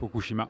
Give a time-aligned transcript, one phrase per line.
[0.00, 0.48] Fukushima.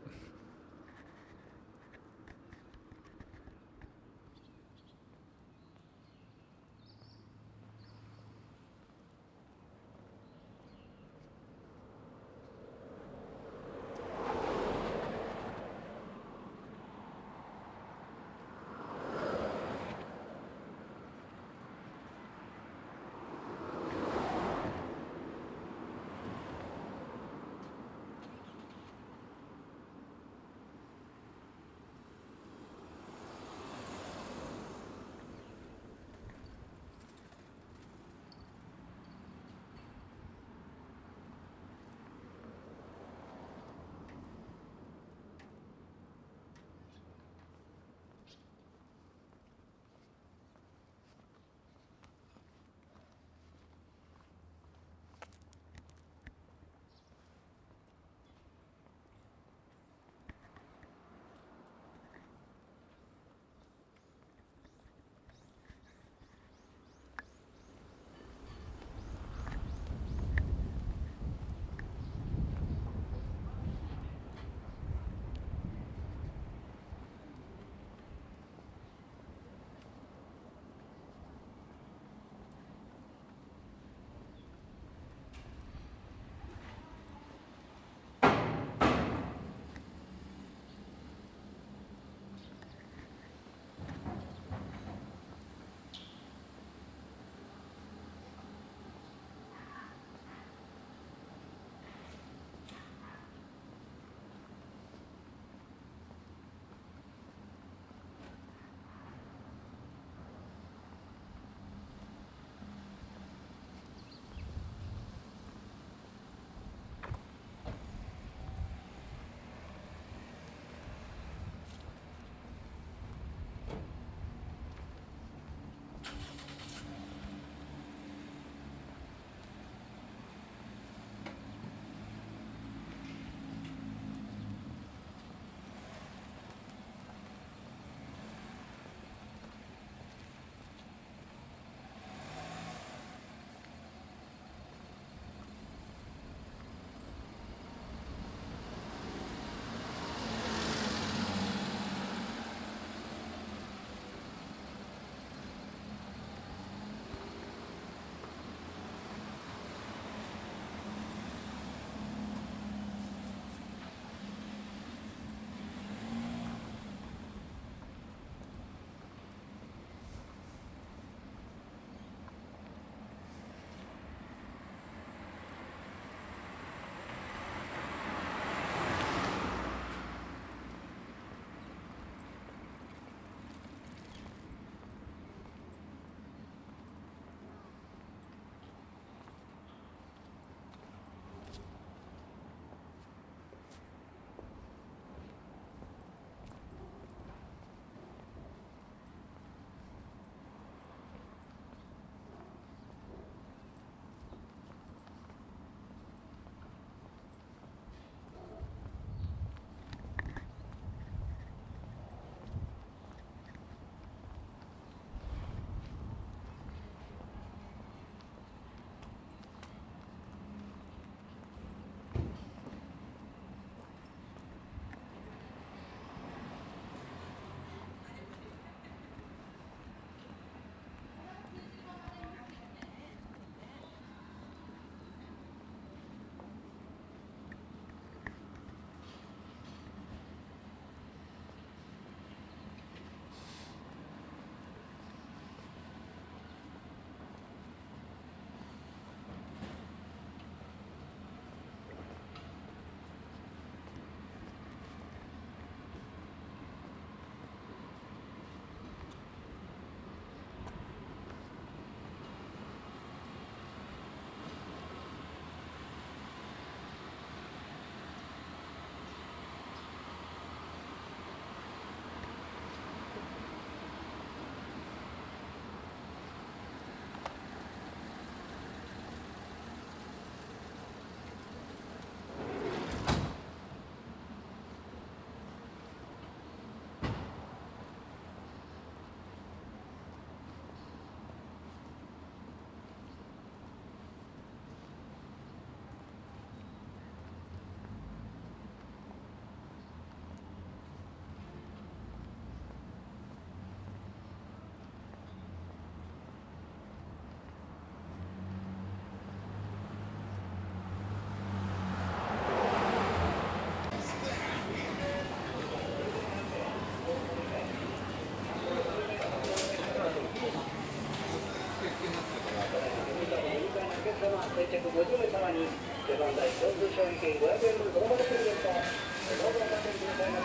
[324.57, 325.69] 先着50名様に
[326.07, 330.41] 序盤台交通賞金500円分子どものプレゼントどうぞお立てくございま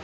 [0.00, 0.03] す